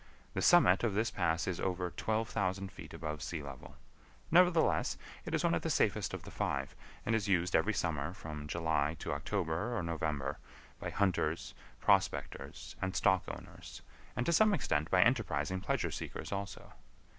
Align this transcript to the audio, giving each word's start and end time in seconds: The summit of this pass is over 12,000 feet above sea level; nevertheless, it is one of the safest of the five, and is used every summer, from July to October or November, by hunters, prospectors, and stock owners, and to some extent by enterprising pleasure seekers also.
The 0.33 0.41
summit 0.41 0.83
of 0.83 0.95
this 0.95 1.11
pass 1.11 1.45
is 1.47 1.59
over 1.59 1.91
12,000 1.91 2.71
feet 2.71 2.91
above 2.91 3.21
sea 3.21 3.43
level; 3.43 3.75
nevertheless, 4.31 4.97
it 5.25 5.35
is 5.35 5.43
one 5.43 5.53
of 5.53 5.61
the 5.61 5.69
safest 5.69 6.15
of 6.15 6.23
the 6.23 6.31
five, 6.31 6.75
and 7.05 7.13
is 7.13 7.27
used 7.27 7.55
every 7.55 7.73
summer, 7.75 8.11
from 8.11 8.47
July 8.47 8.95
to 8.97 9.11
October 9.13 9.77
or 9.77 9.83
November, 9.83 10.39
by 10.79 10.89
hunters, 10.89 11.53
prospectors, 11.79 12.75
and 12.81 12.95
stock 12.95 13.25
owners, 13.27 13.83
and 14.15 14.25
to 14.25 14.33
some 14.33 14.55
extent 14.55 14.89
by 14.89 15.03
enterprising 15.03 15.61
pleasure 15.61 15.91
seekers 15.91 16.31
also. 16.31 16.73